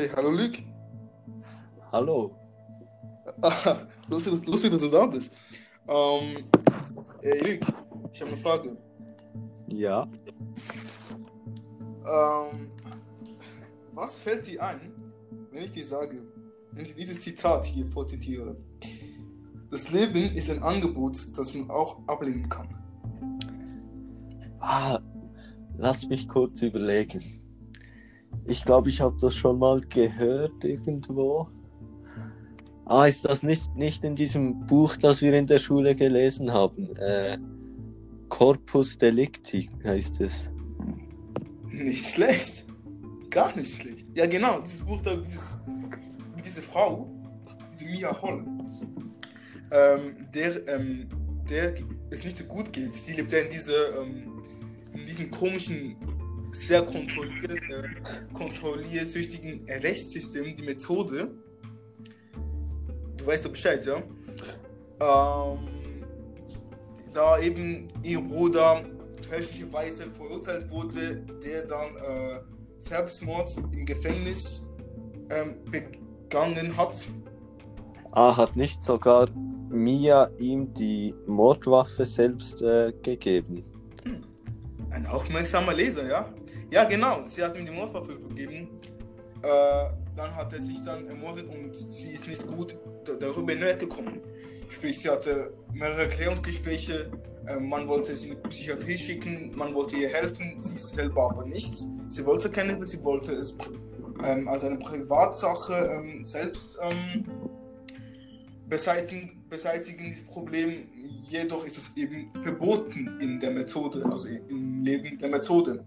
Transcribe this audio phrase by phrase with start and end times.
[0.00, 0.52] Hey, hallo Luc.
[1.92, 2.34] Hallo.
[4.08, 5.34] Lustig, lustig, dass du da bist.
[5.86, 6.48] Ähm,
[7.20, 7.74] hey Luc,
[8.10, 8.78] ich habe eine Frage.
[9.68, 10.08] Ja.
[12.06, 12.70] Ähm,
[13.92, 14.90] was fällt dir ein,
[15.50, 16.22] wenn ich dir sage,
[16.72, 18.56] wenn ich dieses Zitat hier vorzitiere?
[19.68, 22.74] Das Leben ist ein Angebot, das man auch ablehnen kann.
[24.60, 24.98] Ah,
[25.76, 27.39] lass mich kurz überlegen.
[28.46, 31.48] Ich glaube, ich habe das schon mal gehört irgendwo.
[32.86, 36.96] Ah, ist das nicht, nicht in diesem Buch, das wir in der Schule gelesen haben?
[36.96, 37.38] Äh,
[38.28, 40.48] Corpus Delicti heißt es.
[41.70, 42.66] Nicht schlecht.
[43.30, 44.06] Gar nicht schlecht.
[44.16, 45.60] Ja, genau, dieses Buch da, dieses,
[46.34, 47.08] mit dieser Frau,
[47.70, 48.44] diese Mia Holl,
[49.70, 51.08] ähm, der, ähm,
[51.48, 51.74] der
[52.10, 52.92] es nicht so gut geht.
[52.92, 54.42] Sie lebt ja in, diese, ähm,
[54.94, 55.96] in diesem komischen,
[56.52, 61.30] sehr kontrolliert, äh, kontrolliersüchtigen Rechtssystem, die Methode.
[63.16, 63.96] Du weißt doch Bescheid, ja?
[65.00, 65.58] Ähm,
[67.14, 68.84] da eben ihr Bruder
[69.28, 72.40] fälschlicherweise verurteilt wurde, der dann äh,
[72.78, 74.66] Selbstmord im Gefängnis
[75.30, 77.04] ähm, begangen hat.
[78.12, 79.28] Ah, hat nicht sogar
[79.70, 83.64] Mia ihm die Mordwaffe selbst äh, gegeben?
[84.90, 86.32] Ein aufmerksamer Leser, ja?
[86.70, 87.22] Ja, genau.
[87.26, 88.80] Sie hat ihm die Mordwaffe gegeben.
[89.42, 92.76] Äh, dann hat er sich dann ermordet und sie ist nicht gut
[93.18, 94.20] darüber hinweggekommen.
[94.68, 97.10] Sprich, sie hatte mehrere Erklärungsgespräche.
[97.46, 101.46] Äh, man wollte sie in die Psychiatrie schicken, man wollte ihr helfen, sie selber aber
[101.46, 101.74] nicht.
[102.08, 103.56] Sie wollte keine Hilfe, sie wollte es
[104.22, 107.24] ähm, als eine Privatsache ähm, selbst ähm,
[108.70, 110.88] beseitigen, beseitigen, dieses Problem.
[111.28, 115.84] Jedoch ist es eben verboten in der Methode, also im Leben der Methode.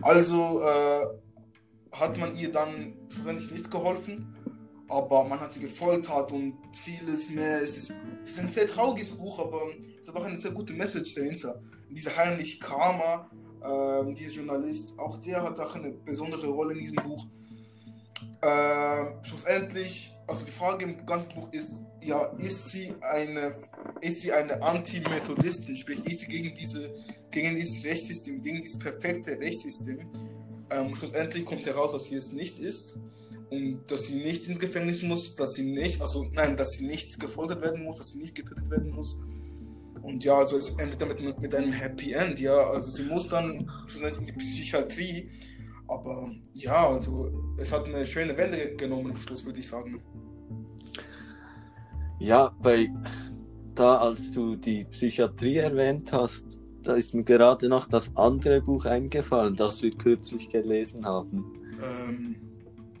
[0.00, 1.06] Also äh,
[1.92, 4.34] hat man ihr dann schlussendlich nicht geholfen,
[4.88, 7.60] aber man hat sie gefoltert und vieles mehr.
[7.60, 9.62] Es ist, es ist ein sehr trauriges Buch, aber
[10.00, 11.60] es hat auch eine sehr gute Message dahinter.
[11.90, 13.28] Dieser heimliche Karma,
[13.62, 17.26] äh, dieser Journalist, auch der hat auch eine besondere Rolle in diesem Buch.
[18.42, 23.54] Äh, schlussendlich, also die Frage im ganzen Buch ist, ja, ist sie eine,
[24.00, 26.94] ist sie eine Anti-Methodistin, sprich, ist sie gegen diese,
[27.32, 30.08] gegen dieses Rechtssystem, gegen dieses perfekte Rechtssystem?
[30.70, 32.96] Ähm, schlussendlich kommt heraus, dass sie es nicht ist
[33.50, 37.18] und dass sie nicht ins Gefängnis muss, dass sie nicht, also nein, dass sie nicht
[37.18, 39.18] gefoltert werden muss, dass sie nicht getötet werden muss.
[40.02, 42.56] Und ja, also es endet damit mit, mit einem Happy End, ja.
[42.56, 45.30] Also sie muss dann schlussendlich in die Psychiatrie,
[45.90, 50.00] aber ja, also es hat eine schöne Wende genommen am Schluss, würde ich sagen.
[52.20, 52.88] Ja, bei
[53.74, 58.84] da, als du die Psychiatrie erwähnt hast, da ist mir gerade noch das andere Buch
[58.84, 61.44] eingefallen, das wir kürzlich gelesen haben.
[61.82, 62.36] Ähm,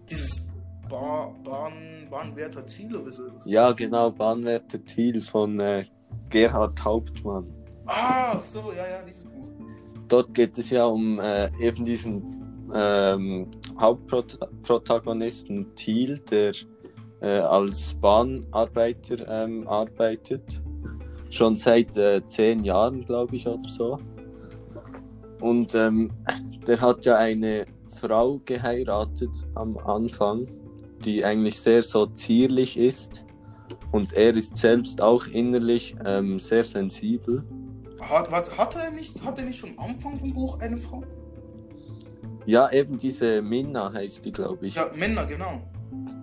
[0.08, 0.48] dieses
[0.88, 3.22] ba Bahn Bahnwärter Thiel oder so.
[3.44, 5.84] Ja, genau, Bahnwärter Thiel von äh,
[6.28, 7.46] Gerhard Hauptmann.
[7.86, 9.48] Ah, so, ja, ja, dieses Buch.
[10.08, 12.39] Dort geht es ja um äh, eben diesen
[12.74, 16.52] ähm, Hauptprotagonisten Thiel, der
[17.20, 20.62] äh, als Bahnarbeiter ähm, arbeitet.
[21.30, 23.98] Schon seit äh, zehn Jahren, glaube ich, oder so.
[25.40, 26.10] Und ähm,
[26.66, 30.46] der hat ja eine Frau geheiratet am Anfang,
[31.04, 33.24] die eigentlich sehr so zierlich ist.
[33.92, 37.44] Und er ist selbst auch innerlich ähm, sehr sensibel.
[38.00, 41.02] Hat, hat, er nicht, hat er nicht schon am Anfang vom Buch eine Frau?
[42.46, 44.74] Ja, eben diese Minna heißt die, glaube ich.
[44.74, 45.60] Ja, Männer, genau.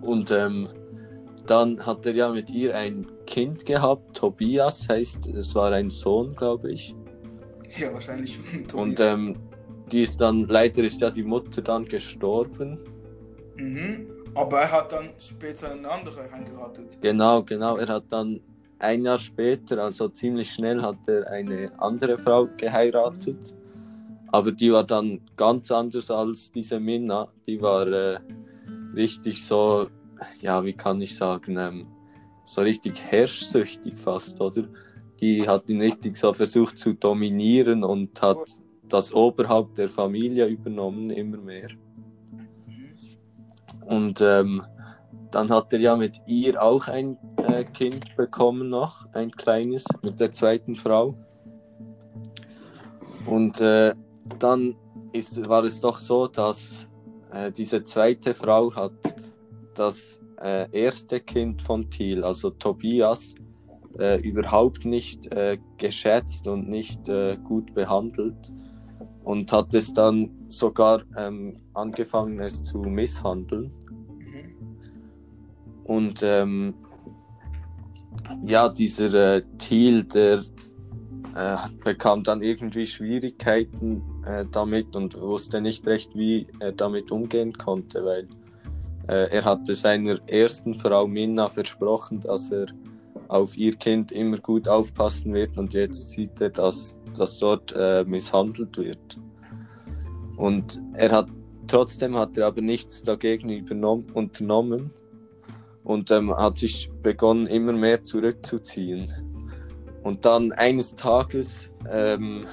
[0.00, 0.68] Und ähm,
[1.46, 6.34] dann hat er ja mit ihr ein Kind gehabt, Tobias heißt, es war ein Sohn,
[6.34, 6.94] glaube ich.
[7.78, 8.66] Ja, wahrscheinlich schon.
[8.66, 8.74] Tobias.
[8.74, 9.36] Und ähm,
[9.90, 12.78] die ist dann, leider ist ja die Mutter dann gestorben.
[13.56, 14.10] Mhm.
[14.34, 16.98] Aber er hat dann später eine andere heiratet.
[17.00, 17.76] Genau, genau.
[17.76, 18.40] Er hat dann
[18.78, 23.54] ein Jahr später, also ziemlich schnell, hat er eine andere Frau geheiratet.
[24.30, 27.28] Aber die war dann ganz anders als diese Minna.
[27.46, 28.18] Die war äh,
[28.94, 29.88] richtig so,
[30.40, 31.86] ja, wie kann ich sagen, ähm,
[32.44, 34.64] so richtig herrschsüchtig fast, oder?
[35.20, 38.38] Die hat ihn richtig so versucht zu dominieren und hat
[38.88, 41.68] das Oberhaupt der Familie übernommen, immer mehr.
[43.86, 44.62] Und ähm,
[45.30, 50.20] dann hat er ja mit ihr auch ein äh, Kind bekommen noch, ein kleines, mit
[50.20, 51.14] der zweiten Frau.
[53.26, 53.94] Und äh,
[54.38, 54.76] dann
[55.12, 56.88] ist, war es doch so, dass
[57.32, 58.92] äh, diese zweite Frau hat
[59.74, 63.34] das äh, erste Kind von Thiel, also Tobias,
[63.98, 68.52] äh, überhaupt nicht äh, geschätzt und nicht äh, gut behandelt
[69.24, 73.72] und hat es dann sogar ähm, angefangen, es zu misshandeln.
[75.84, 76.74] Und ähm,
[78.42, 80.42] ja, dieser äh, Thiel, der
[81.38, 87.52] äh, bekam dann irgendwie Schwierigkeiten äh, damit und wusste nicht recht, wie er damit umgehen
[87.52, 88.28] konnte, weil
[89.08, 92.66] äh, er hatte seiner ersten Frau Minna versprochen, dass er
[93.28, 98.04] auf ihr Kind immer gut aufpassen wird und jetzt sieht er, dass, dass dort äh,
[98.04, 99.18] misshandelt wird.
[100.36, 101.28] Und er hat
[101.68, 103.64] trotzdem hat er aber nichts dagegen
[104.14, 104.92] unternommen
[105.84, 109.12] und ähm, hat sich begonnen, immer mehr zurückzuziehen.
[110.02, 112.46] Und dann eines Tages ähm,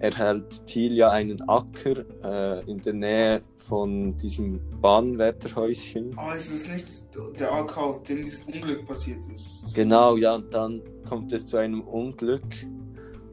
[0.00, 6.14] erhält Tilia einen Acker äh, in der Nähe von diesem Bahnwärterhäuschen.
[6.16, 9.74] Ah, oh, ist es nicht der Acker, auf dem dieses Unglück passiert ist?
[9.74, 12.66] Genau, ja, und dann kommt es zu einem Unglück.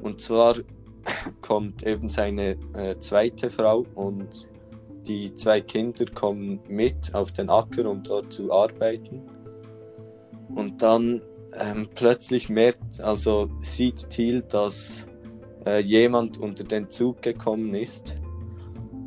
[0.02, 0.56] Und zwar
[1.42, 4.48] kommt eben seine äh, zweite Frau und
[5.08, 9.22] die zwei Kinder kommen mit auf den Acker, um dort zu arbeiten.
[10.56, 11.22] Und dann
[11.60, 15.04] ähm, plötzlich merkt, also sieht Thiel, dass
[15.66, 18.16] äh, jemand unter den Zug gekommen ist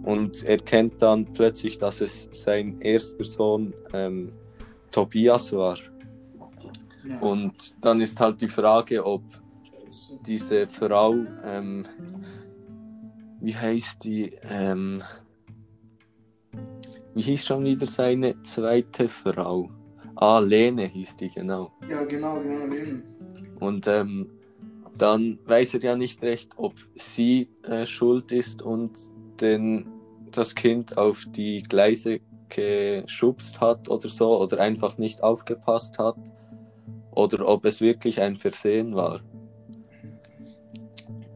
[0.04, 4.32] und erkennt dann plötzlich, dass es sein erster Sohn ähm,
[4.90, 5.78] Tobias war.
[7.04, 7.20] Ja.
[7.20, 9.22] Und dann ist halt die Frage, ob
[10.26, 11.84] diese Frau, ähm,
[13.40, 15.02] wie heißt die, ähm,
[17.14, 19.70] wie hieß schon wieder seine zweite Frau?
[20.20, 21.70] Ah, Lene hieß die, genau.
[21.88, 23.04] Ja, genau, genau, Lene.
[23.60, 24.28] Und ähm,
[24.96, 28.98] dann weiß er ja nicht recht, ob sie äh, schuld ist und
[29.40, 29.86] den,
[30.32, 32.18] das Kind auf die Gleise
[32.48, 36.16] geschubst hat oder so oder einfach nicht aufgepasst hat
[37.12, 39.20] oder ob es wirklich ein Versehen war.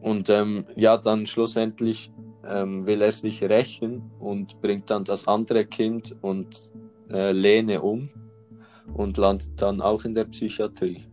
[0.01, 2.11] Und ähm, ja, dann schlussendlich
[2.45, 6.69] ähm, will er sich rächen und bringt dann das andere Kind und
[7.13, 8.11] äh, Lene um
[8.95, 11.05] und landet dann auch in der Psychiatrie.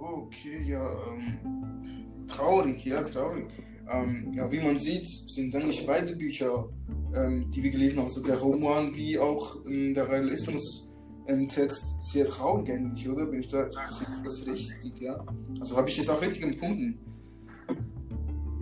[0.00, 3.46] Okay, ja, ähm, traurig, ja, traurig.
[3.90, 6.68] Ähm, ja, wie man sieht, sind eigentlich beide Bücher,
[7.14, 10.92] ähm, die wir gelesen haben, also der Roman wie auch ähm, der Realismus
[11.26, 13.26] im Text sehr traurig eigentlich, oder?
[13.26, 15.24] Bin ich da das richtig, ja?
[15.60, 16.98] Also habe ich es auch richtig empfunden.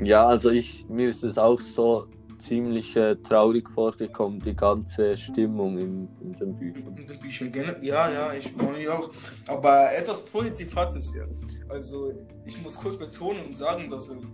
[0.02, 2.06] Ja, also ich mir ist es auch so
[2.40, 6.96] ziemlich äh, traurig vorgekommen, die ganze Stimmung in, in den Büchern.
[6.96, 7.52] In den Büchern,
[7.82, 9.10] ja, ja, ich meine auch.
[9.46, 11.24] Aber etwas positiv hat es ja.
[11.68, 12.12] Also
[12.44, 14.32] ich muss kurz betonen und sagen, dass ähm,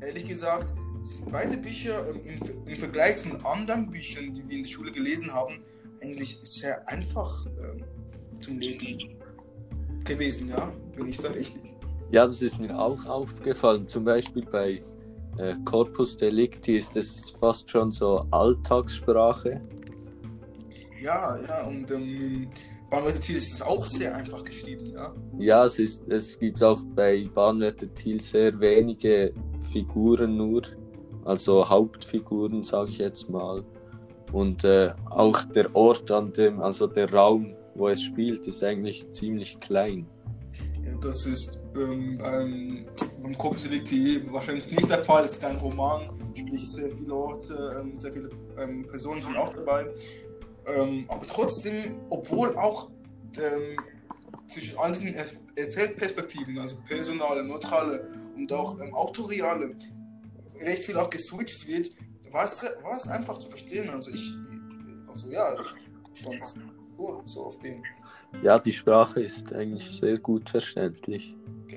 [0.00, 0.72] ehrlich gesagt
[1.04, 4.92] sind beide Bücher ähm, im, im, Vergleich zu anderen Büchern, die wir in der Schule
[4.92, 5.62] gelesen haben,
[6.02, 7.84] eigentlich sehr einfach ähm,
[8.38, 9.16] zum Lesen
[10.04, 10.72] gewesen, ja?
[10.96, 11.74] Bin ich da richtig?
[12.10, 13.86] Ja, das ist mir auch aufgefallen.
[13.86, 14.82] Zum Beispiel bei
[15.38, 19.60] äh, Corpus Delicti ist es fast schon so Alltagssprache.
[21.02, 22.48] Ja, ja, und ähm,
[22.90, 25.14] Bahnwärter Thiel ist es auch sehr einfach geschrieben, ja?
[25.38, 29.32] Ja, es, ist, es gibt auch bei Bahnwärter Thiel sehr wenige
[29.72, 30.62] Figuren nur,
[31.24, 33.64] also Hauptfiguren, sage ich jetzt mal.
[34.32, 39.10] Und äh, auch der Ort, an dem, also der Raum, wo es spielt, ist eigentlich
[39.10, 40.06] ziemlich klein.
[40.84, 42.86] Ja, das ist ähm, beim,
[43.22, 45.24] beim Delicti wahrscheinlich nicht der Fall.
[45.24, 49.52] Es ist ein Roman, sprich sehr viele Orte, ähm, sehr viele ähm, Personen sind auch
[49.54, 49.86] dabei.
[50.66, 52.90] Ähm, aber trotzdem, obwohl auch
[54.46, 59.74] zwischen all diesen er Erzählperspektiven, also personale, neutrale und auch ähm, autoriale,
[60.60, 61.88] recht viel auch geswitcht wird,
[62.30, 63.88] war es, einfach zu verstehen.
[63.88, 64.30] Also ich,
[65.08, 65.56] also ja,
[66.98, 67.82] cool, so auf dem.
[68.42, 71.34] Ja, die Sprache ist eigentlich sehr gut verständlich.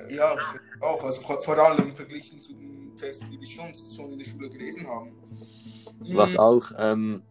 [0.09, 0.35] Ja,
[0.81, 4.49] auch, also vor allem verglichen zu den Texten, die wir schon, schon in der Schule
[4.49, 5.11] gelesen haben.
[5.99, 6.39] Was hm.
[6.39, 7.23] auch ähm,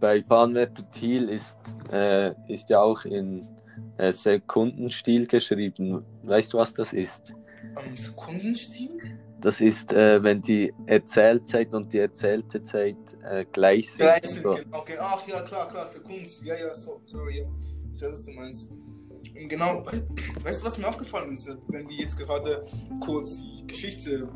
[0.00, 1.56] bei Bahnwärter Thiel ist,
[1.92, 3.46] äh, ist ja auch in
[3.98, 6.04] äh, Sekundenstil geschrieben.
[6.22, 7.32] Weißt du, was das ist?
[7.76, 8.90] Um, Sekundenstil?
[9.40, 13.98] Das ist, äh, wenn die Erzählzeit und die erzählte Zeit äh, gleich sind.
[13.98, 14.78] Gleich sind, genau.
[14.78, 14.96] Okay.
[14.98, 16.26] Ach ja, klar, klar, Sekunden.
[16.44, 17.46] Ja, ja, so, sorry, ja.
[17.92, 18.72] Ich weiß, was du meinst.
[19.34, 19.84] Genau,
[20.42, 22.66] weißt du, was mir aufgefallen ist, wenn wir jetzt gerade
[23.00, 24.28] kurz die Geschichte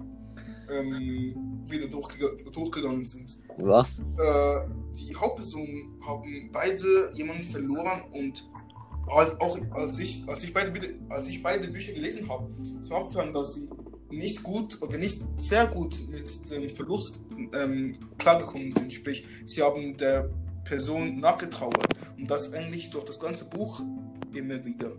[0.71, 3.39] ähm, wieder durchge durchgegangen sind?
[3.59, 4.01] Was?
[4.01, 4.61] Äh,
[4.99, 8.49] die Hauptpersonen haben beide jemanden verloren und
[9.11, 12.97] als, auch als ich, als, ich beide, als ich beide Bücher gelesen habe, ist mir
[12.97, 13.69] aufgefallen, dass sie
[14.11, 17.23] nicht gut oder nicht sehr gut mit dem Verlust
[17.55, 18.93] ähm, klargekommen sind.
[18.93, 20.31] Sprich, sie haben der
[20.65, 21.89] Person nachgetrauert.
[22.19, 23.81] Und das eigentlich durch das ganze Buch
[24.35, 24.93] immer wieder.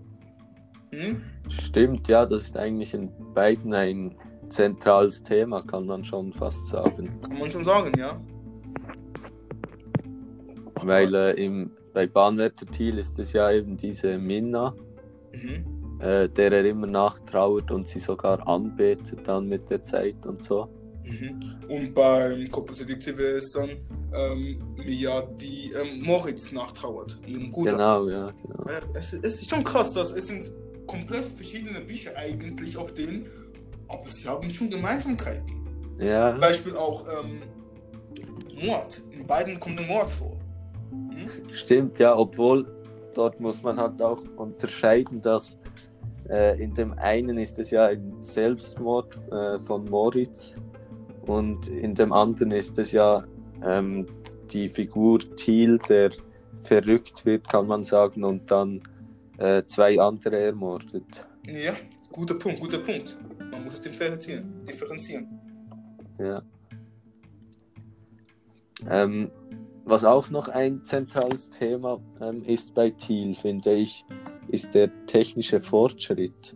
[0.92, 1.22] Hm?
[1.48, 4.16] Stimmt, ja, das ist eigentlich in beiden ein
[4.50, 7.20] zentrales Thema, kann man schon fast sagen.
[7.22, 8.20] Kann man schon sagen, ja.
[10.82, 14.74] Weil äh, im bei Bahnwärter Thiel ist es ja eben diese Minna,
[15.34, 16.00] Mhm.
[16.00, 20.70] äh, der er immer nachtrauert und sie sogar anbetet dann mit der Zeit und so.
[21.04, 21.40] Mhm.
[21.68, 23.70] Und beim wäre es dann
[24.14, 27.74] ähm, Mia, die ähm, Moritz nachtrauert, ihrem Bruder.
[27.74, 28.72] Genau, ja, genau.
[28.72, 30.52] Ja, es, es ist schon krass, dass es sind
[30.88, 33.28] komplett verschiedene Bücher eigentlich auf denen,
[33.88, 35.98] aber sie haben schon Gemeinsamkeiten.
[36.00, 37.42] Ja, Beispiel auch ähm,
[38.66, 39.02] Mord.
[39.12, 40.38] In beiden kommt ein Mord vor.
[40.92, 41.54] Hm?
[41.54, 42.66] stimmt, ja, obwohl
[43.14, 45.58] dort muss man halt auch unterscheiden, dass
[46.30, 50.56] äh, in dem einen ist es ja ein Selbstmord äh, von Moritz
[51.28, 53.24] und in dem anderen ist es ja
[53.66, 54.06] ähm,
[54.52, 56.12] die Figur Thiel, der
[56.62, 58.82] verrückt wird, kann man sagen, und dann
[59.38, 61.26] äh, zwei andere ermordet.
[61.46, 61.74] Ja,
[62.12, 63.18] guter Punkt, guter Punkt.
[63.52, 64.64] Man muss es differenzieren.
[64.68, 65.28] differenzieren.
[66.20, 66.42] Ja.
[68.90, 69.32] Ähm,
[69.86, 74.06] was auch noch ein zentrales Thema ähm, ist bei Thiel, finde ich,
[74.50, 76.56] ist der technische Fortschritt.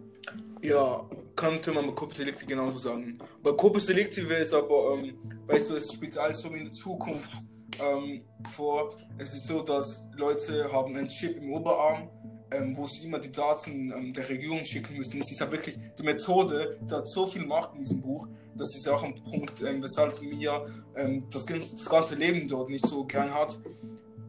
[0.61, 1.03] Ja,
[1.35, 3.17] könnte man bei Corpus Delicti genauso sagen.
[3.41, 5.15] Bei Corpus Delicti wäre es aber, ähm,
[5.47, 7.41] weißt du, es spielt alles so in der Zukunft
[7.81, 8.95] ähm, vor.
[9.17, 12.09] Es ist so, dass Leute haben einen Chip im Oberarm,
[12.51, 15.19] ähm, wo sie immer die Daten ähm, der Regierung schicken müssen.
[15.19, 18.27] Es ist ja wirklich die Methode, die hat so viel Macht in diesem Buch.
[18.55, 22.85] Das ist auch ein Punkt, ähm, weshalb mir ähm, das, das ganze Leben dort nicht
[22.85, 23.59] so gern hat.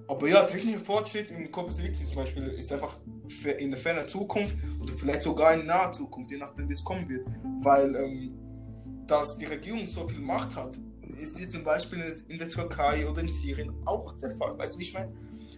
[0.07, 2.99] Aber ja, technischer Fortschritt im Corpus Delicti zum Beispiel ist einfach
[3.59, 7.09] in der fernen Zukunft oder vielleicht sogar in naher Zukunft, je nachdem, wie es kommen
[7.09, 7.27] wird.
[7.63, 8.35] Weil, ähm,
[9.07, 10.79] dass die Regierung so viel Macht hat,
[11.21, 14.57] ist jetzt zum Beispiel in der Türkei oder in Syrien auch der Fall.
[14.59, 15.13] Weißt du, ich meine?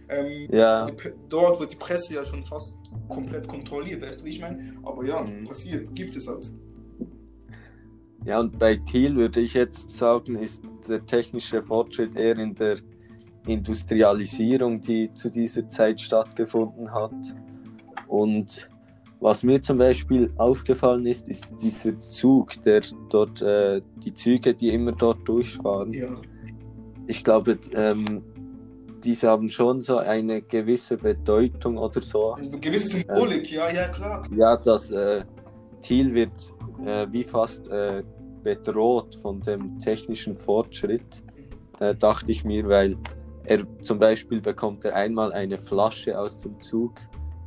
[0.09, 0.93] Ähm, Ja, die,
[1.29, 2.77] dort wird die Presse ja schon fast
[3.09, 4.75] komplett kontrolliert, weißt du, ich meine?
[4.83, 5.43] Aber ja, Mhm.
[5.45, 6.51] passiert, gibt es halt.
[8.25, 12.77] ja, und bei Thiel würde ich jetzt sagen, ist der technische Fortschritt eher in der
[13.45, 17.13] Industrialisierung, die zu dieser Zeit stattgefunden hat.
[18.07, 18.69] Und
[19.19, 24.69] was mir zum Beispiel aufgefallen ist, ist dieser Zug, der dort, äh, die Züge, die
[24.69, 25.91] immer dort durchfahren.
[25.93, 26.07] Ja.
[27.07, 28.21] ich glaube, ähm,
[29.03, 32.33] diese haben schon so eine gewisse Bedeutung oder so.
[32.33, 34.23] Eine gewisse Symbolik, ja, ja, klar.
[34.35, 35.23] Ja, dass äh,
[35.81, 36.53] Thiel wird
[36.85, 38.03] äh, wie fast äh,
[38.43, 41.23] bedroht von dem technischen Fortschritt,
[41.79, 42.97] äh, dachte ich mir, weil
[43.45, 46.93] er zum Beispiel bekommt er einmal eine Flasche aus dem Zug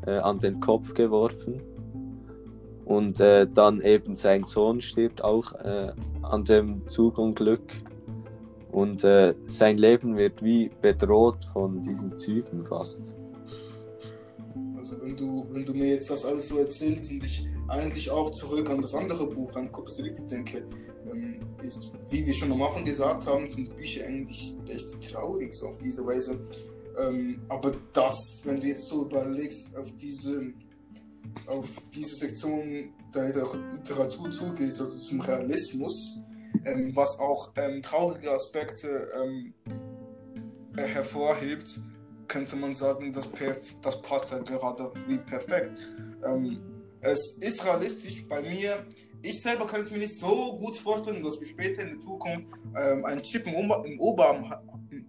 [0.06, 1.60] äh, an den Kopf geworfen
[2.84, 5.92] und äh, dann eben sein Sohn stirbt auch äh,
[6.22, 7.72] an dem Zugunglück
[8.72, 13.02] und äh, sein Leben wird wie bedroht von diesen Zügen fast.
[14.76, 18.30] Also wenn du, wenn du mir jetzt das alles so erzählst und ich eigentlich auch
[18.30, 20.64] zurück an das andere Buch, an Corpus Delicti denke,
[21.12, 25.68] ähm, ist, wie wir schon am Anfang gesagt haben, sind Bücher eigentlich echt traurig so
[25.68, 26.40] auf diese Weise.
[26.98, 30.52] Ähm, aber das, wenn du jetzt so überlegst, auf diese,
[31.46, 36.18] auf diese Sektion der Liter- Literatur zugehst, also zum Realismus,
[36.64, 39.54] ähm, was auch ähm, traurige Aspekte ähm,
[40.76, 41.80] äh, hervorhebt,
[42.28, 43.28] könnte man sagen, das,
[43.82, 45.78] das passt halt gerade wie perfekt.
[46.24, 46.60] Ähm,
[47.00, 48.84] es ist realistisch bei mir.
[49.22, 52.46] Ich selber kann es mir nicht so gut vorstellen, dass wir später in der Zukunft
[52.76, 53.54] ähm, einen Chip im,
[53.98, 55.04] Ober im, ha- im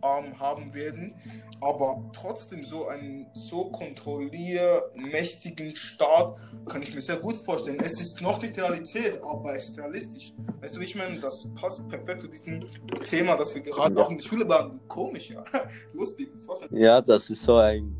[0.00, 1.14] Oberarm haben werden,
[1.60, 6.36] aber trotzdem so einen so kontrolliermächtigen Staat
[6.66, 7.78] kann ich mir sehr gut vorstellen.
[7.80, 10.32] Es ist noch nicht Realität, aber es ist realistisch.
[10.60, 12.64] Weißt du, ich meine, das passt perfekt zu diesem
[13.02, 14.02] Thema, das wir gerade Ja.
[14.02, 14.80] auch in der Schule waren.
[14.88, 15.42] Komisch, ja.
[15.92, 16.28] Lustig.
[16.32, 17.94] Das Ja, dass es so ein,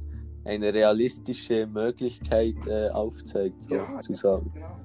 [0.44, 4.52] eine realistische Möglichkeit äh, aufzeigt, Ja, sozusagen.
[4.52, 4.76] Genau.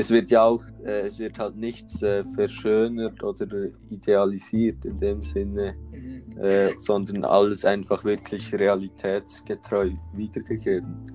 [0.00, 3.46] Es wird ja auch, äh, es wird halt nichts äh, verschönert oder
[3.90, 6.38] idealisiert in dem Sinne, Mhm.
[6.40, 11.06] äh, sondern alles einfach wirklich realitätsgetreu wiedergegeben.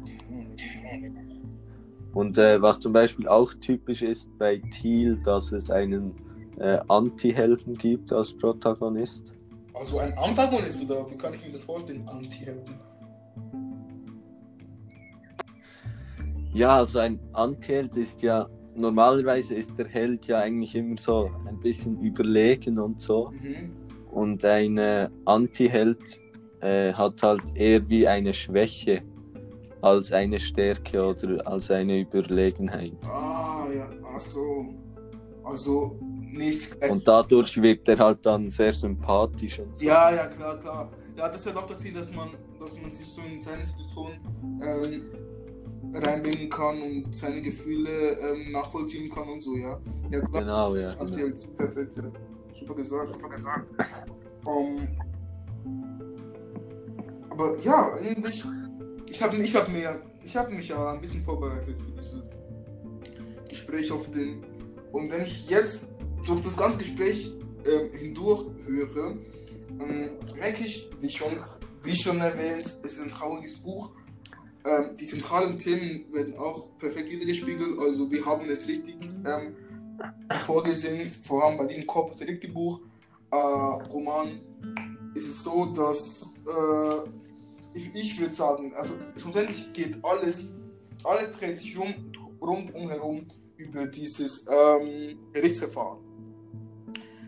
[2.14, 6.14] Und äh, was zum Beispiel auch typisch ist bei Thiel, dass es einen
[6.60, 9.34] äh, Anti-Helden gibt als Protagonist.
[9.74, 12.08] Also ein Antagonist, oder wie kann ich mir das vorstellen?
[12.08, 12.76] Anti-Helden.
[16.54, 21.60] Ja, also ein Anti-Held ist ja, normalerweise ist der Held ja eigentlich immer so ein
[21.60, 23.32] bisschen überlegen und so.
[23.32, 23.72] Mhm.
[24.12, 26.22] Und ein äh, Anti-Held
[26.62, 29.02] äh, hat halt eher wie eine Schwäche
[29.82, 32.94] als eine Stärke oder als eine Überlegenheit.
[33.04, 34.74] Ah, ja, ach so.
[35.44, 36.76] Also nicht.
[36.90, 39.86] Und dadurch wirkt er halt dann sehr sympathisch und so.
[39.86, 40.92] Ja, ja, klar, klar.
[41.16, 42.30] Ja, das ist ja doch das Ziel, dass man,
[42.60, 44.12] dass man sich so in seine Situation
[44.62, 45.04] ähm,
[45.94, 49.80] reinbringen kann und seine Gefühle ähm, nachvollziehen kann und so, ja.
[50.12, 50.42] Ja, klar.
[50.42, 50.92] Genau, ja.
[50.94, 51.06] Genau.
[51.06, 51.58] Erzählt.
[51.58, 52.04] Perfekt, ja.
[52.54, 53.68] Super gesagt, super gesagt.
[54.48, 54.88] Ähm,
[57.30, 58.46] Aber ja, eigentlich,
[59.10, 62.24] ich habe ich hab mir, ich habe mich ja ein bisschen vorbereitet für dieses
[63.50, 64.44] Gespräch auf den.
[64.94, 65.96] Und wenn ich jetzt
[66.26, 67.34] durch das ganze Gespräch
[67.66, 69.18] ähm, hindurch höre,
[69.82, 71.34] ähm, merke ich, wie schon,
[71.84, 73.92] wie schon erwähnt, es ist ein trauriges Buch.
[74.66, 77.78] Ähm, die zentralen Themen werden auch perfekt wiedergespiegelt.
[77.80, 79.56] Also wir haben es richtig ähm,
[80.46, 82.80] vorgesehen, vor allem bei dem Korpus Delicti Buch,
[83.32, 84.42] äh, Roman,
[85.14, 90.56] ist es so, dass äh, ich, ich würde sagen, also schlussendlich geht alles,
[91.04, 91.94] alles dreht sich rum,
[92.42, 96.00] rundum herum über dieses ähm, Gerichtsverfahren.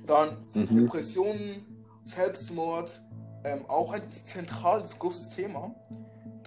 [0.06, 0.78] Dann Mhm.
[0.78, 1.66] Depressionen,
[2.04, 3.04] Selbstmord,
[3.44, 5.76] ähm, auch ein zentrales, großes Thema.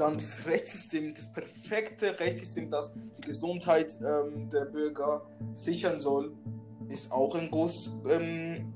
[0.00, 6.32] Dann das Rechtssystem, das perfekte Rechtssystem, das die Gesundheit ähm, der Bürger sichern soll,
[6.88, 8.72] ist auch ein großes ähm,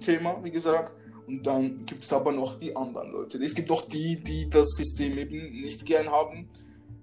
[0.00, 0.94] Thema, wie gesagt.
[1.28, 3.38] Und dann gibt es aber noch die anderen Leute.
[3.38, 6.48] Es gibt auch die, die das System eben nicht gern haben,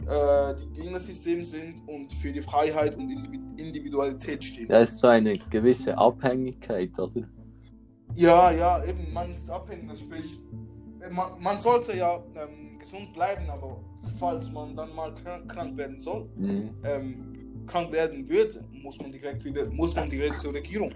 [0.05, 4.67] äh, die gegen das System sind und für die Freiheit und Individu- Individualität stehen.
[4.69, 7.23] Ja, ist so eine gewisse Abhängigkeit, oder?
[8.15, 10.39] Ja, ja, eben, man ist abhängig, sprich,
[10.99, 13.79] äh, man, man sollte ja ähm, gesund bleiben, aber
[14.19, 15.13] falls man dann mal
[15.47, 16.69] krank, werden soll, Mhm.
[16.83, 17.33] ähm,
[17.67, 20.93] krank werden würde, muss man direkt wieder, muss man direkt zur Regierung.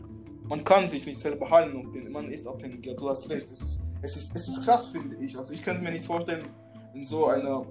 [0.47, 2.85] Man kann sich nicht selber heilen und den- man ist abhängig.
[2.85, 3.47] Ja, du hast recht.
[3.51, 5.37] Es ist, es ist, es ist krass, finde ich.
[5.37, 6.45] Also ich könnte mir nicht vorstellen,
[6.93, 7.65] in so einer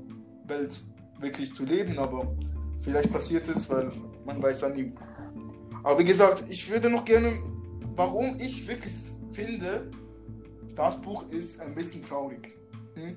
[0.46, 0.80] Welt
[1.20, 2.34] wirklich zu leben, aber
[2.78, 3.92] vielleicht passiert es, weil
[4.24, 4.92] man weiß ja nie.
[5.84, 7.38] Aber wie gesagt, ich würde noch gerne,
[7.94, 8.94] warum ich wirklich
[9.30, 9.90] finde,
[10.74, 12.56] das Buch ist ein bisschen traurig.
[12.94, 13.16] Hm?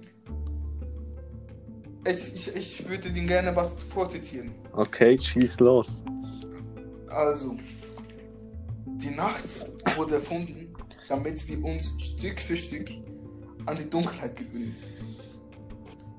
[2.10, 4.52] Ich, ich, ich würde dir gerne was vorzitieren.
[4.74, 6.02] Okay, schieß los.
[7.10, 7.58] Also,
[8.86, 9.44] die Nacht
[9.96, 10.74] wurde erfunden,
[11.10, 12.90] damit wir uns Stück für Stück
[13.66, 14.76] an die Dunkelheit gewöhnen.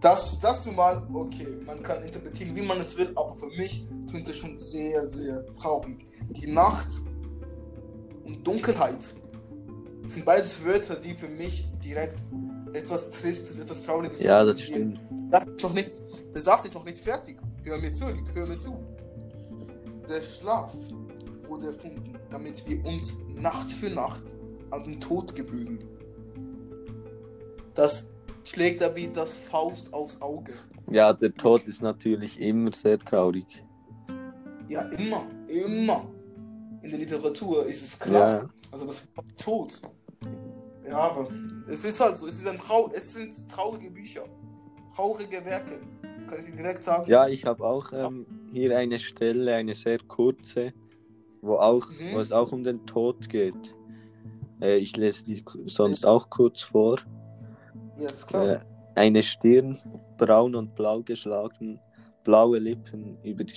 [0.01, 4.29] Das, das zumal, okay, man kann interpretieren, wie man es will, aber für mich klingt
[4.29, 6.07] das schon sehr, sehr traurig.
[6.31, 6.89] Die Nacht
[8.25, 9.15] und Dunkelheit
[10.07, 12.21] sind beides Wörter, die für mich direkt
[12.73, 15.01] etwas Tristes, etwas Trauriges Ja, das stimmt.
[15.31, 16.03] Das ist noch nicht,
[16.35, 17.37] der Saft ist noch nicht fertig.
[17.65, 18.77] Hör mir zu, hör mir zu.
[20.09, 20.75] Der Schlaf
[21.47, 24.25] wurde erfunden, damit wir uns Nacht für Nacht
[24.71, 25.85] an den Tod gewöhnen.
[27.75, 28.09] Das
[28.45, 30.55] schlägt da wie das Faust aufs Auge.
[30.91, 33.47] Ja, der Tod ist natürlich immer sehr traurig.
[34.69, 36.07] Ja, immer, immer.
[36.83, 38.43] In der Literatur ist es klar.
[38.43, 39.81] Ja, Also das Wort Tod.
[40.89, 41.29] Ja, aber
[41.69, 44.25] es ist halt so, es, ist ein Trau es sind traurige Bücher,
[44.95, 45.81] traurige Werke.
[46.29, 47.11] Kann ich dir direkt sagen.
[47.11, 50.73] ja ich habe auch ähm, hier eine Stelle, eine sehr kurze,
[51.41, 52.15] wo, auch, Mhm.
[52.15, 53.55] wo es auch um den Tod geht.
[54.61, 56.99] Äh, ich lese die sonst auch kurz vor.
[57.99, 58.47] Ja, ist klar.
[58.49, 58.59] Äh,
[58.95, 59.81] eine Stirn,
[60.19, 61.81] braun und blau geschlagen,
[62.25, 63.55] blaue Lippen, über die,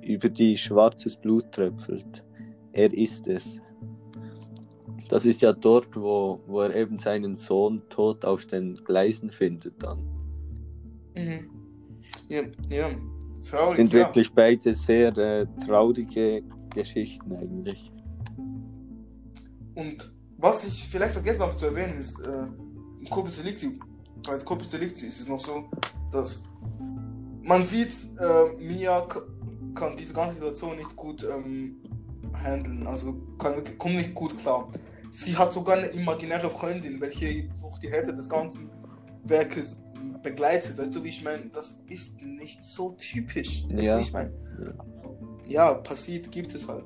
[0.00, 2.24] über die schwarzes Blut tröpfelt.
[2.72, 3.60] Er ist es.
[5.08, 9.82] Das ist ja dort, wo, wo er eben seinen Sohn tot auf den Gleisen findet
[9.82, 9.98] dann.
[11.16, 11.50] Mhm.
[12.28, 12.90] Ja, ja.
[13.48, 13.76] Traurig.
[13.76, 14.00] Sind ja.
[14.00, 16.42] wirklich beide sehr äh, traurige
[16.74, 17.92] Geschichten eigentlich.
[19.74, 22.46] Und was ich vielleicht vergessen habe zu erwähnen, ist, äh,
[23.00, 23.78] im Corpus Delicti,
[24.26, 25.68] bei Corpus Delicti ist es noch so,
[26.10, 26.44] dass
[27.42, 29.06] man sieht, äh, Mia
[29.74, 31.76] kann diese ganze Situation nicht gut ähm,
[32.42, 34.68] handeln, also kann, kommt nicht gut klar.
[35.18, 38.68] Sie hat sogar eine imaginäre Freundin, welche durch die Hälfte des ganzen
[39.24, 39.82] Werkes
[40.22, 40.76] begleitet.
[40.76, 41.46] Weißt du, wie ich meine?
[41.54, 43.64] Das ist nicht so typisch.
[43.70, 43.96] Weißt du, Ja.
[43.96, 44.32] wie ich meine?
[45.48, 46.84] Ja, passiert, gibt es halt.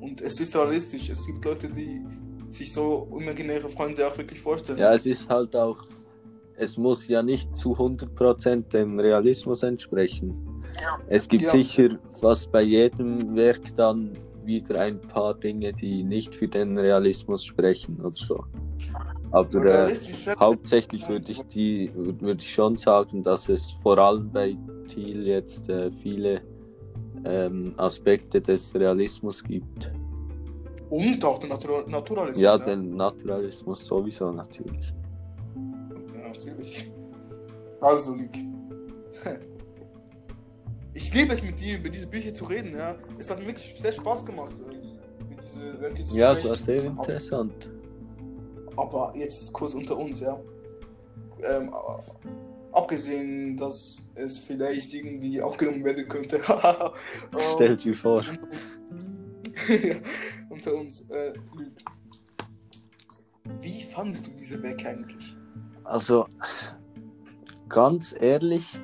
[0.00, 1.08] Und es ist realistisch.
[1.08, 2.04] Es gibt Leute, die
[2.48, 4.78] sich so imaginäre Freunde auch wirklich vorstellen.
[4.78, 5.84] Ja, es ist halt auch,
[6.56, 10.64] es muss ja nicht zu 100% dem Realismus entsprechen.
[11.06, 11.52] Es gibt Ja.
[11.52, 17.44] sicher fast bei jedem Werk dann wieder ein paar Dinge, die nicht für den Realismus
[17.44, 18.44] sprechen oder so.
[19.30, 19.94] Aber äh,
[20.40, 24.56] hauptsächlich würde ich die würde ich schon sagen, dass es vor allem bei
[24.88, 26.40] Thiel jetzt äh, viele
[27.24, 29.92] ähm, Aspekte des Realismus gibt.
[30.90, 32.42] und auch der Natur Naturalismus.
[32.42, 34.94] Ja, den Naturalismus sowieso natürlich.
[36.14, 36.90] Ja, natürlich.
[37.80, 38.57] Also, Luke.
[40.94, 42.96] Ich liebe es mit dir über diese Bücher zu reden, ja.
[43.18, 46.56] Es hat mir wirklich sehr Spaß gemacht, äh, mit diese Werke zu Ja, es war
[46.56, 47.70] sehr interessant.
[48.76, 50.38] Aber jetzt kurz unter uns, ja.
[51.42, 56.40] Ähm, äh, abgesehen, dass es vielleicht irgendwie aufgenommen werden könnte.
[57.32, 58.24] Ähm, Stell dir vor.
[60.48, 61.02] unter uns.
[61.10, 61.32] Äh,
[63.60, 65.36] wie fandest du diese Werke eigentlich?
[65.84, 66.26] Also,
[67.68, 68.78] ganz ehrlich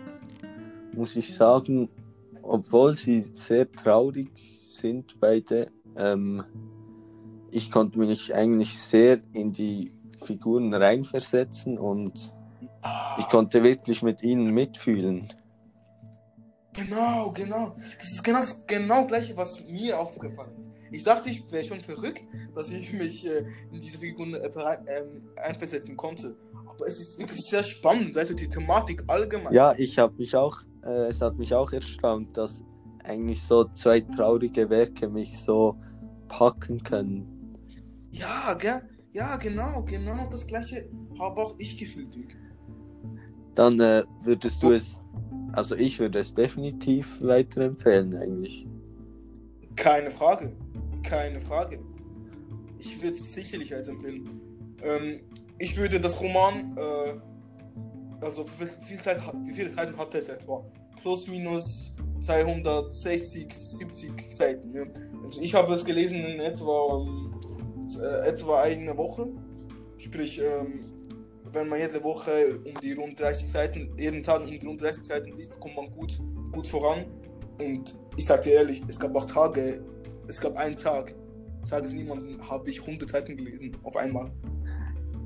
[0.97, 1.89] muss ich sagen,
[2.43, 4.31] obwohl sie sehr traurig
[4.61, 6.45] sind beide, ähm,
[7.51, 12.35] ich konnte mich eigentlich sehr in die Figuren reinversetzen und
[13.19, 15.33] ich konnte wirklich mit ihnen mitfühlen.
[16.73, 17.75] Genau, genau.
[17.99, 20.65] Das ist genau das genau gleiche, was mir aufgefallen ist.
[20.91, 22.23] Ich dachte, ich wäre schon verrückt,
[22.55, 24.49] dass ich mich äh, in diese Figuren äh,
[24.87, 26.37] ähm, einversetzen konnte.
[26.67, 29.53] Aber es ist wirklich sehr spannend, also die Thematik allgemein.
[29.53, 32.63] Ja, ich habe mich auch, äh, es hat mich auch erstaunt, dass
[33.05, 35.77] eigentlich so zwei traurige Werke mich so
[36.29, 37.57] packen können.
[38.11, 38.83] Ja, gell?
[39.13, 42.17] Ja, genau, genau das gleiche habe auch ich gefühlt.
[43.55, 45.01] Dann äh, würdest du es,
[45.53, 48.67] also ich würde es definitiv weiterempfehlen eigentlich.
[49.77, 50.57] Keine Frage,
[51.03, 51.81] keine Frage.
[52.79, 54.29] Ich würde es sicherlich weiterempfehlen.
[54.83, 55.21] Ähm,
[55.59, 57.15] ich würde das Roman, äh,
[58.25, 60.65] also wie viel, Zeit, wie viele Seiten hat es etwa?
[61.01, 64.75] Plus, minus 260, 70 Seiten.
[64.75, 64.85] Ja.
[65.23, 67.07] Also ich habe es gelesen in etwa,
[68.03, 69.29] äh, etwa eine Woche.
[69.99, 70.85] Sprich, ähm,
[71.53, 75.05] wenn man jede Woche um die rund 30 Seiten, jeden Tag um die rund 30
[75.05, 76.19] Seiten liest, kommt man gut,
[76.53, 77.05] gut voran.
[77.61, 79.85] Und ich sag dir ehrlich, es gab auch Tage,
[80.27, 81.15] es gab einen Tag,
[81.63, 84.33] sage es niemandem, habe ich 100 Seiten gelesen auf einmal.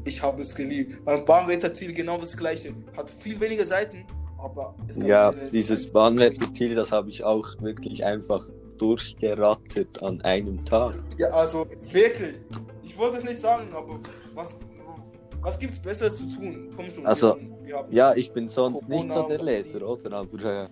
[0.09, 1.05] Ich habe es geliebt.
[1.05, 2.73] Beim Bahnwetter-Ziel genau das gleiche.
[2.97, 4.07] Hat viel weniger Seiten,
[4.39, 10.99] aber Ja, dieses Bahnwetter-Ziel, das habe ich auch wirklich einfach durchgerattet an einem Tag.
[11.19, 12.37] Ja, also wirklich.
[12.83, 14.01] Ich wollte es nicht sagen, aber
[14.35, 14.57] was,
[15.43, 16.71] was gibt es Besseres zu tun?
[16.75, 17.05] Komm schon.
[17.05, 17.37] Also,
[17.91, 20.13] ja, ich bin sonst Corona nicht so der Leser, oder?
[20.13, 20.69] Aber äh,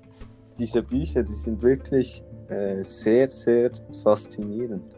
[0.59, 3.71] diese Bücher, die sind wirklich äh, sehr, sehr
[4.03, 4.95] faszinierend.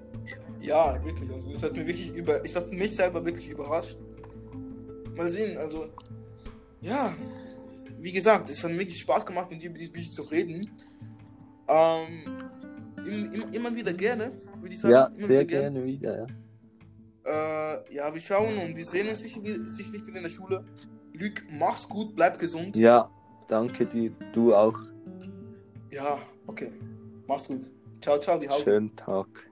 [0.60, 1.28] Ja, wirklich.
[1.32, 3.98] Also, es hat, mir wirklich über, es hat mich selber wirklich überrascht.
[5.18, 5.88] Mal sehen, also,
[6.80, 7.12] ja,
[7.98, 10.70] wie gesagt, es hat wirklich Spaß gemacht, mit dir über diese Bücher zu reden.
[11.68, 14.94] Ähm, immer, immer wieder gerne, würde ich sagen.
[14.94, 16.26] Ja, sehr wieder gerne wieder, ja.
[17.24, 20.64] Äh, ja, wir schauen und wir sehen uns sicherlich, sicherlich wieder in der Schule.
[21.12, 22.76] Lüg, mach's gut, bleib gesund.
[22.76, 23.10] Ja,
[23.48, 24.12] danke dir.
[24.32, 24.78] Du auch.
[25.90, 26.70] Ja, okay.
[27.26, 27.68] Mach's gut.
[28.00, 28.62] Ciao, ciao, die Haut.
[28.62, 29.47] Schönen Tag.